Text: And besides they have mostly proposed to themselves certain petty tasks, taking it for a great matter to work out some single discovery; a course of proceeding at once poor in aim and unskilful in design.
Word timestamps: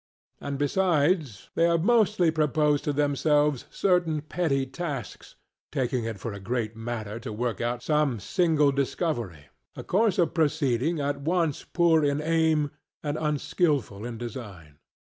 And 0.39 0.57
besides 0.57 1.51
they 1.53 1.65
have 1.67 1.83
mostly 1.83 2.31
proposed 2.31 2.83
to 2.85 2.91
themselves 2.91 3.65
certain 3.69 4.21
petty 4.23 4.65
tasks, 4.65 5.35
taking 5.71 6.05
it 6.05 6.17
for 6.19 6.33
a 6.33 6.39
great 6.39 6.75
matter 6.75 7.19
to 7.19 7.31
work 7.31 7.61
out 7.61 7.83
some 7.83 8.19
single 8.19 8.71
discovery; 8.71 9.49
a 9.75 9.83
course 9.83 10.17
of 10.17 10.33
proceeding 10.33 10.99
at 10.99 11.21
once 11.21 11.63
poor 11.63 12.03
in 12.03 12.19
aim 12.19 12.71
and 13.03 13.15
unskilful 13.15 14.03
in 14.03 14.17
design. 14.17 14.79